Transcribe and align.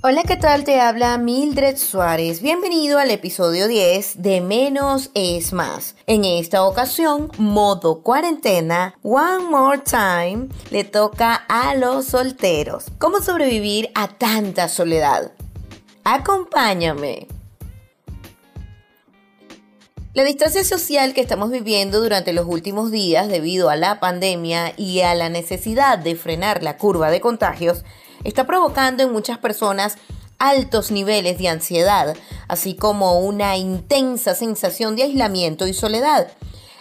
Hola, 0.00 0.22
¿qué 0.22 0.36
tal? 0.36 0.62
Te 0.62 0.80
habla 0.80 1.18
Mildred 1.18 1.76
Suárez. 1.76 2.40
Bienvenido 2.40 3.00
al 3.00 3.10
episodio 3.10 3.66
10 3.66 4.22
de 4.22 4.40
Menos 4.40 5.10
es 5.14 5.52
Más. 5.52 5.96
En 6.06 6.24
esta 6.24 6.64
ocasión, 6.64 7.32
modo 7.36 8.00
cuarentena, 8.04 8.94
One 9.02 9.46
More 9.50 9.80
Time, 9.80 10.50
le 10.70 10.84
toca 10.84 11.34
a 11.34 11.74
los 11.74 12.04
solteros. 12.04 12.84
¿Cómo 13.00 13.20
sobrevivir 13.20 13.90
a 13.96 14.06
tanta 14.06 14.68
soledad? 14.68 15.32
Acompáñame. 16.04 17.26
La 20.14 20.22
distancia 20.22 20.62
social 20.62 21.12
que 21.12 21.20
estamos 21.22 21.50
viviendo 21.50 22.00
durante 22.00 22.32
los 22.32 22.46
últimos 22.46 22.92
días 22.92 23.28
debido 23.28 23.68
a 23.68 23.74
la 23.74 23.98
pandemia 23.98 24.74
y 24.76 25.00
a 25.00 25.16
la 25.16 25.28
necesidad 25.28 25.98
de 25.98 26.14
frenar 26.14 26.62
la 26.62 26.76
curva 26.76 27.10
de 27.10 27.20
contagios 27.20 27.84
está 28.24 28.46
provocando 28.46 29.02
en 29.02 29.12
muchas 29.12 29.38
personas 29.38 29.96
altos 30.38 30.90
niveles 30.90 31.38
de 31.38 31.48
ansiedad, 31.48 32.16
así 32.46 32.74
como 32.74 33.20
una 33.20 33.56
intensa 33.56 34.34
sensación 34.34 34.96
de 34.96 35.02
aislamiento 35.04 35.66
y 35.66 35.74
soledad. 35.74 36.28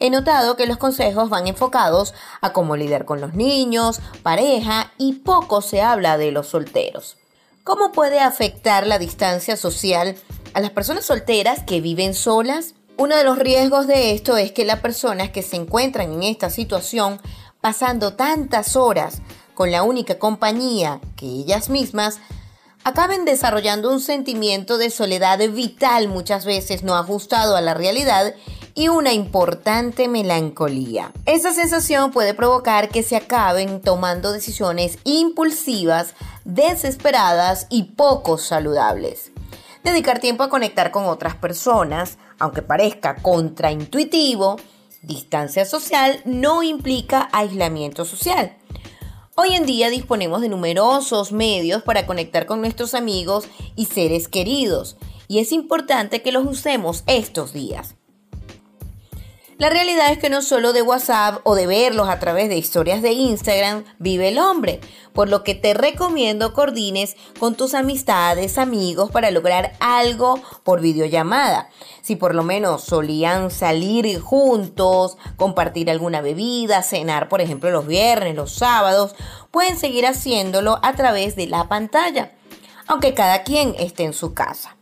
He 0.00 0.10
notado 0.10 0.56
que 0.56 0.66
los 0.66 0.78
consejos 0.78 1.28
van 1.28 1.46
enfocados 1.46 2.14
a 2.40 2.52
cómo 2.52 2.76
lidiar 2.76 3.04
con 3.04 3.20
los 3.20 3.34
niños, 3.34 4.00
pareja 4.22 4.92
y 4.98 5.12
poco 5.12 5.62
se 5.62 5.80
habla 5.80 6.18
de 6.18 6.32
los 6.32 6.48
solteros. 6.48 7.18
¿Cómo 7.62 7.92
puede 7.92 8.18
afectar 8.18 8.86
la 8.86 8.98
distancia 8.98 9.56
social 9.56 10.16
a 10.54 10.60
las 10.60 10.70
personas 10.70 11.04
solteras 11.04 11.62
que 11.62 11.80
viven 11.80 12.14
solas? 12.14 12.74
Uno 12.96 13.16
de 13.16 13.22
los 13.22 13.38
riesgos 13.38 13.86
de 13.86 14.12
esto 14.12 14.36
es 14.36 14.50
que 14.50 14.64
las 14.64 14.80
personas 14.80 15.30
que 15.30 15.42
se 15.42 15.56
encuentran 15.56 16.12
en 16.12 16.24
esta 16.24 16.50
situación 16.50 17.20
pasando 17.60 18.14
tantas 18.14 18.74
horas 18.74 19.22
con 19.54 19.70
la 19.70 19.82
única 19.82 20.18
compañía 20.18 21.00
que 21.16 21.26
ellas 21.26 21.68
mismas, 21.68 22.18
acaben 22.84 23.24
desarrollando 23.24 23.90
un 23.90 24.00
sentimiento 24.00 24.78
de 24.78 24.90
soledad 24.90 25.38
vital 25.50 26.08
muchas 26.08 26.44
veces 26.44 26.82
no 26.82 26.96
ajustado 26.96 27.56
a 27.56 27.60
la 27.60 27.74
realidad 27.74 28.34
y 28.74 28.88
una 28.88 29.12
importante 29.12 30.08
melancolía. 30.08 31.12
Esa 31.26 31.52
sensación 31.52 32.10
puede 32.10 32.34
provocar 32.34 32.88
que 32.88 33.02
se 33.02 33.16
acaben 33.16 33.80
tomando 33.82 34.32
decisiones 34.32 34.98
impulsivas, 35.04 36.14
desesperadas 36.44 37.66
y 37.70 37.84
poco 37.94 38.38
saludables. 38.38 39.32
Dedicar 39.84 40.20
tiempo 40.20 40.44
a 40.44 40.48
conectar 40.48 40.90
con 40.90 41.06
otras 41.06 41.34
personas, 41.34 42.16
aunque 42.38 42.62
parezca 42.62 43.16
contraintuitivo, 43.16 44.56
distancia 45.02 45.64
social 45.64 46.22
no 46.24 46.62
implica 46.62 47.28
aislamiento 47.32 48.04
social. 48.04 48.56
Hoy 49.44 49.56
en 49.56 49.66
día 49.66 49.90
disponemos 49.90 50.40
de 50.40 50.48
numerosos 50.48 51.32
medios 51.32 51.82
para 51.82 52.06
conectar 52.06 52.46
con 52.46 52.60
nuestros 52.60 52.94
amigos 52.94 53.48
y 53.74 53.86
seres 53.86 54.28
queridos, 54.28 54.96
y 55.26 55.40
es 55.40 55.50
importante 55.50 56.22
que 56.22 56.30
los 56.30 56.46
usemos 56.46 57.02
estos 57.08 57.52
días. 57.52 57.96
La 59.62 59.70
realidad 59.70 60.10
es 60.10 60.18
que 60.18 60.28
no 60.28 60.42
solo 60.42 60.72
de 60.72 60.82
WhatsApp 60.82 61.38
o 61.44 61.54
de 61.54 61.68
verlos 61.68 62.08
a 62.08 62.18
través 62.18 62.48
de 62.48 62.56
historias 62.56 63.00
de 63.00 63.12
Instagram 63.12 63.84
vive 64.00 64.26
el 64.26 64.40
hombre, 64.40 64.80
por 65.12 65.28
lo 65.28 65.44
que 65.44 65.54
te 65.54 65.72
recomiendo 65.72 66.52
coordines 66.52 67.14
con 67.38 67.54
tus 67.54 67.74
amistades, 67.74 68.58
amigos 68.58 69.12
para 69.12 69.30
lograr 69.30 69.74
algo 69.78 70.42
por 70.64 70.80
videollamada. 70.80 71.68
Si 72.00 72.16
por 72.16 72.34
lo 72.34 72.42
menos 72.42 72.82
solían 72.82 73.52
salir 73.52 74.18
juntos, 74.18 75.16
compartir 75.36 75.92
alguna 75.92 76.22
bebida, 76.22 76.82
cenar 76.82 77.28
por 77.28 77.40
ejemplo 77.40 77.70
los 77.70 77.86
viernes, 77.86 78.34
los 78.34 78.52
sábados, 78.52 79.14
pueden 79.52 79.78
seguir 79.78 80.08
haciéndolo 80.08 80.80
a 80.82 80.94
través 80.94 81.36
de 81.36 81.46
la 81.46 81.68
pantalla, 81.68 82.32
aunque 82.88 83.14
cada 83.14 83.44
quien 83.44 83.76
esté 83.78 84.02
en 84.02 84.12
su 84.12 84.34
casa. 84.34 84.76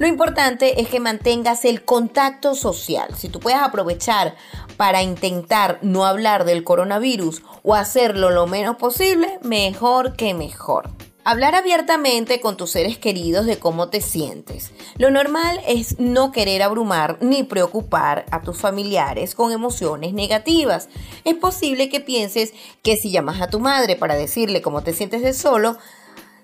Lo 0.00 0.06
importante 0.06 0.80
es 0.80 0.88
que 0.88 0.98
mantengas 0.98 1.66
el 1.66 1.84
contacto 1.84 2.54
social. 2.54 3.14
Si 3.18 3.28
tú 3.28 3.38
puedes 3.38 3.60
aprovechar 3.60 4.34
para 4.78 5.02
intentar 5.02 5.78
no 5.82 6.06
hablar 6.06 6.46
del 6.46 6.64
coronavirus 6.64 7.42
o 7.62 7.74
hacerlo 7.74 8.30
lo 8.30 8.46
menos 8.46 8.76
posible, 8.76 9.38
mejor 9.42 10.16
que 10.16 10.32
mejor. 10.32 10.88
Hablar 11.22 11.54
abiertamente 11.54 12.40
con 12.40 12.56
tus 12.56 12.70
seres 12.70 12.96
queridos 12.96 13.44
de 13.44 13.58
cómo 13.58 13.90
te 13.90 14.00
sientes. 14.00 14.70
Lo 14.96 15.10
normal 15.10 15.60
es 15.68 16.00
no 16.00 16.32
querer 16.32 16.62
abrumar 16.62 17.18
ni 17.20 17.42
preocupar 17.42 18.24
a 18.30 18.40
tus 18.40 18.56
familiares 18.56 19.34
con 19.34 19.52
emociones 19.52 20.14
negativas. 20.14 20.88
Es 21.24 21.34
posible 21.34 21.90
que 21.90 22.00
pienses 22.00 22.54
que 22.82 22.96
si 22.96 23.10
llamas 23.10 23.42
a 23.42 23.50
tu 23.50 23.60
madre 23.60 23.96
para 23.96 24.14
decirle 24.14 24.62
cómo 24.62 24.82
te 24.82 24.94
sientes 24.94 25.20
de 25.20 25.34
solo, 25.34 25.76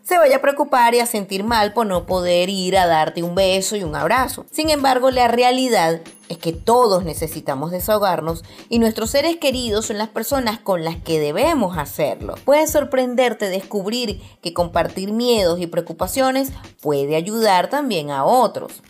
se 0.06 0.18
vaya 0.18 0.36
a 0.36 0.40
preocupar 0.40 0.94
y 0.94 1.00
a 1.00 1.06
sentir 1.06 1.42
mal 1.42 1.72
por 1.72 1.84
no 1.84 2.06
poder 2.06 2.48
ir 2.48 2.78
a 2.78 2.86
darte 2.86 3.24
un 3.24 3.34
beso 3.34 3.74
y 3.74 3.82
un 3.82 3.96
abrazo. 3.96 4.46
Sin 4.52 4.70
embargo, 4.70 5.10
la 5.10 5.26
realidad 5.26 6.00
es 6.28 6.38
que 6.38 6.52
todos 6.52 7.02
necesitamos 7.04 7.72
desahogarnos 7.72 8.44
y 8.68 8.78
nuestros 8.78 9.10
seres 9.10 9.36
queridos 9.38 9.86
son 9.86 9.98
las 9.98 10.08
personas 10.08 10.60
con 10.60 10.84
las 10.84 10.94
que 10.94 11.18
debemos 11.18 11.76
hacerlo. 11.76 12.36
Puede 12.44 12.68
sorprenderte 12.68 13.48
descubrir 13.48 14.22
que 14.42 14.54
compartir 14.54 15.10
miedos 15.10 15.58
y 15.60 15.66
preocupaciones 15.66 16.52
puede 16.80 17.16
ayudar 17.16 17.68
también 17.68 18.12
a 18.12 18.24
otros. 18.24 18.82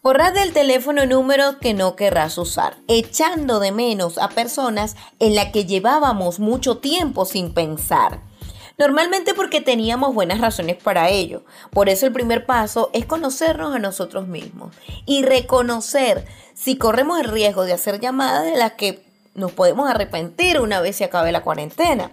Borrad 0.00 0.32
del 0.32 0.52
teléfono 0.52 1.06
números 1.06 1.56
que 1.60 1.74
no 1.74 1.96
querrás 1.96 2.38
usar, 2.38 2.76
echando 2.86 3.58
de 3.58 3.72
menos 3.72 4.16
a 4.16 4.28
personas 4.28 4.94
en 5.18 5.34
las 5.34 5.50
que 5.50 5.64
llevábamos 5.64 6.38
mucho 6.38 6.78
tiempo 6.78 7.24
sin 7.24 7.52
pensar. 7.52 8.31
Normalmente 8.78 9.34
porque 9.34 9.60
teníamos 9.60 10.14
buenas 10.14 10.40
razones 10.40 10.76
para 10.76 11.08
ello. 11.10 11.44
Por 11.70 11.88
eso 11.88 12.06
el 12.06 12.12
primer 12.12 12.46
paso 12.46 12.90
es 12.92 13.06
conocernos 13.06 13.74
a 13.74 13.78
nosotros 13.78 14.26
mismos 14.26 14.74
y 15.06 15.22
reconocer 15.22 16.24
si 16.54 16.76
corremos 16.76 17.20
el 17.20 17.28
riesgo 17.28 17.64
de 17.64 17.72
hacer 17.72 18.00
llamadas 18.00 18.44
de 18.44 18.56
las 18.56 18.72
que 18.72 19.02
nos 19.34 19.52
podemos 19.52 19.88
arrepentir 19.88 20.60
una 20.60 20.80
vez 20.80 20.96
se 20.96 21.04
acabe 21.04 21.32
la 21.32 21.42
cuarentena. 21.42 22.12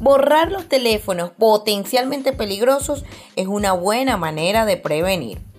Borrar 0.00 0.50
los 0.50 0.68
teléfonos 0.68 1.30
potencialmente 1.30 2.32
peligrosos 2.32 3.04
es 3.36 3.46
una 3.46 3.72
buena 3.72 4.16
manera 4.16 4.64
de 4.64 4.76
prevenir. 4.76 5.53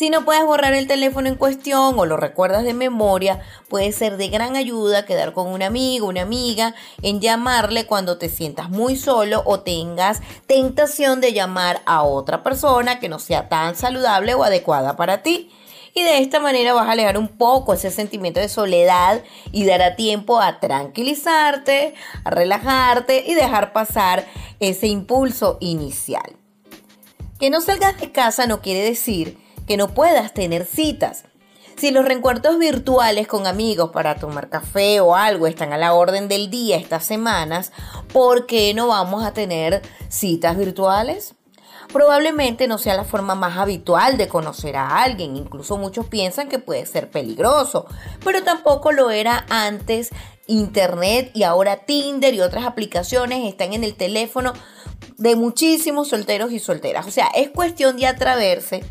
Si 0.00 0.08
no 0.08 0.24
puedes 0.24 0.46
borrar 0.46 0.72
el 0.72 0.86
teléfono 0.86 1.28
en 1.28 1.34
cuestión 1.34 1.98
o 1.98 2.06
lo 2.06 2.16
recuerdas 2.16 2.64
de 2.64 2.72
memoria, 2.72 3.42
puede 3.68 3.92
ser 3.92 4.16
de 4.16 4.30
gran 4.30 4.56
ayuda 4.56 5.04
quedar 5.04 5.34
con 5.34 5.48
un 5.48 5.60
amigo, 5.60 6.06
una 6.06 6.22
amiga, 6.22 6.74
en 7.02 7.20
llamarle 7.20 7.84
cuando 7.84 8.16
te 8.16 8.30
sientas 8.30 8.70
muy 8.70 8.96
solo 8.96 9.42
o 9.44 9.60
tengas 9.60 10.22
tentación 10.46 11.20
de 11.20 11.34
llamar 11.34 11.82
a 11.84 12.02
otra 12.02 12.42
persona 12.42 12.98
que 12.98 13.10
no 13.10 13.18
sea 13.18 13.50
tan 13.50 13.76
saludable 13.76 14.32
o 14.32 14.42
adecuada 14.42 14.96
para 14.96 15.22
ti. 15.22 15.50
Y 15.92 16.02
de 16.02 16.20
esta 16.20 16.40
manera 16.40 16.72
vas 16.72 16.88
a 16.88 16.92
alejar 16.92 17.18
un 17.18 17.28
poco 17.28 17.74
ese 17.74 17.90
sentimiento 17.90 18.40
de 18.40 18.48
soledad 18.48 19.22
y 19.52 19.66
dará 19.66 19.96
tiempo 19.96 20.40
a 20.40 20.60
tranquilizarte, 20.60 21.92
a 22.24 22.30
relajarte 22.30 23.22
y 23.26 23.34
dejar 23.34 23.74
pasar 23.74 24.24
ese 24.60 24.86
impulso 24.86 25.58
inicial. 25.60 26.38
Que 27.38 27.50
no 27.50 27.60
salgas 27.60 28.00
de 28.00 28.10
casa 28.12 28.46
no 28.46 28.62
quiere 28.62 28.80
decir 28.80 29.39
que 29.70 29.76
no 29.76 29.94
puedas 29.94 30.34
tener 30.34 30.64
citas. 30.64 31.26
Si 31.76 31.92
los 31.92 32.04
reencuentros 32.04 32.58
virtuales 32.58 33.28
con 33.28 33.46
amigos 33.46 33.90
para 33.90 34.16
tomar 34.16 34.48
café 34.48 34.98
o 34.98 35.14
algo 35.14 35.46
están 35.46 35.72
a 35.72 35.78
la 35.78 35.94
orden 35.94 36.26
del 36.26 36.50
día 36.50 36.76
estas 36.76 37.04
semanas, 37.04 37.70
¿por 38.12 38.46
qué 38.46 38.74
no 38.74 38.88
vamos 38.88 39.22
a 39.22 39.32
tener 39.32 39.80
citas 40.08 40.58
virtuales? 40.58 41.36
Probablemente 41.92 42.66
no 42.66 42.78
sea 42.78 42.96
la 42.96 43.04
forma 43.04 43.36
más 43.36 43.58
habitual 43.58 44.18
de 44.18 44.26
conocer 44.26 44.74
a 44.74 45.04
alguien, 45.04 45.36
incluso 45.36 45.78
muchos 45.78 46.08
piensan 46.08 46.48
que 46.48 46.58
puede 46.58 46.84
ser 46.84 47.08
peligroso, 47.08 47.86
pero 48.24 48.42
tampoco 48.42 48.90
lo 48.90 49.12
era 49.12 49.46
antes 49.50 50.10
Internet 50.48 51.30
y 51.32 51.44
ahora 51.44 51.76
Tinder 51.76 52.34
y 52.34 52.40
otras 52.40 52.64
aplicaciones 52.64 53.46
están 53.46 53.72
en 53.72 53.84
el 53.84 53.94
teléfono 53.94 54.52
de 55.16 55.36
muchísimos 55.36 56.08
solteros 56.08 56.50
y 56.50 56.58
solteras. 56.58 57.06
O 57.06 57.12
sea, 57.12 57.28
es 57.36 57.50
cuestión 57.50 57.98
de 57.98 58.08
atreverse 58.08 58.82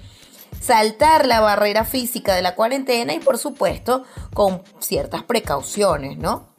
saltar 0.60 1.26
la 1.26 1.40
barrera 1.40 1.86
física 1.86 2.36
de 2.36 2.42
la 2.42 2.56
cuarentena 2.56 3.14
y 3.14 3.20
por 3.20 3.38
supuesto 3.38 4.04
con 4.34 4.64
ciertas 4.80 5.24
precauciones, 5.24 6.18
¿no? 6.18 6.50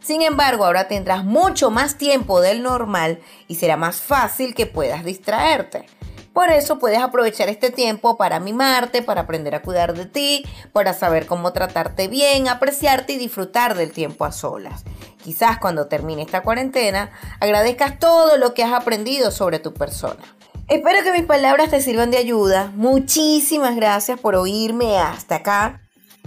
Sin 0.00 0.20
embargo, 0.20 0.66
ahora 0.66 0.86
tendrás 0.86 1.24
mucho 1.24 1.70
más 1.70 1.96
tiempo 1.96 2.42
del 2.42 2.62
normal 2.62 3.20
y 3.48 3.54
será 3.54 3.78
más 3.78 3.96
fácil 3.96 4.54
que 4.54 4.66
puedas 4.66 5.02
distraerte. 5.04 5.86
Por 6.34 6.50
eso 6.50 6.80
puedes 6.80 6.98
aprovechar 6.98 7.48
este 7.48 7.70
tiempo 7.70 8.16
para 8.18 8.40
mimarte, 8.40 9.02
para 9.02 9.22
aprender 9.22 9.54
a 9.54 9.62
cuidar 9.62 9.94
de 9.94 10.04
ti, 10.04 10.44
para 10.72 10.92
saber 10.92 11.26
cómo 11.26 11.52
tratarte 11.52 12.08
bien, 12.08 12.48
apreciarte 12.48 13.12
y 13.12 13.18
disfrutar 13.18 13.76
del 13.76 13.92
tiempo 13.92 14.24
a 14.24 14.32
solas. 14.32 14.82
Quizás 15.22 15.58
cuando 15.58 15.86
termine 15.86 16.22
esta 16.22 16.42
cuarentena 16.42 17.12
agradezcas 17.38 18.00
todo 18.00 18.36
lo 18.36 18.52
que 18.52 18.64
has 18.64 18.72
aprendido 18.72 19.30
sobre 19.30 19.60
tu 19.60 19.72
persona. 19.72 20.22
Espero 20.68 21.02
que 21.02 21.12
mis 21.12 21.26
palabras 21.26 21.70
te 21.70 21.80
sirvan 21.80 22.10
de 22.10 22.18
ayuda. 22.18 22.72
Muchísimas 22.74 23.76
gracias 23.76 24.18
por 24.18 24.34
oírme 24.34 24.98
hasta 24.98 25.36
acá. 25.36 25.80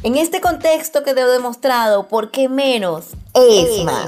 En 0.04 0.16
este 0.16 0.42
contexto 0.42 1.04
que 1.04 1.14
te 1.14 1.22
he 1.22 1.26
demostrado, 1.26 2.08
¿por 2.08 2.30
qué 2.30 2.50
menos 2.50 3.08
es 3.34 3.84
más? 3.84 4.08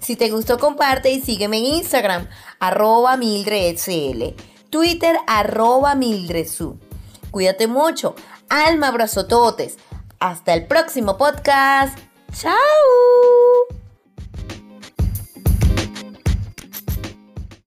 Si 0.00 0.16
te 0.16 0.30
gustó, 0.30 0.58
comparte 0.58 1.10
y 1.10 1.20
sígueme 1.20 1.58
en 1.58 1.64
Instagram, 1.64 2.28
arroba 2.58 3.16
mildredcl. 3.16 4.34
Twitter 4.70 5.16
arroba 5.26 5.94
Mildresu. 5.94 6.78
Cuídate 7.30 7.66
mucho. 7.66 8.14
Alma 8.48 8.88
abrazototes. 8.88 9.78
Hasta 10.20 10.54
el 10.54 10.66
próximo 10.66 11.16
podcast. 11.16 11.98
¡Chao! 12.32 13.37